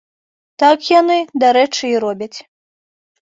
Так 0.61 0.87
яны, 0.99 1.17
дарэчы, 1.43 1.83
і 1.91 2.01
робяць. 2.05 2.37